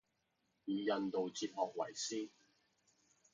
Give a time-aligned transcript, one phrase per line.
[0.65, 2.31] 以印度哲學為師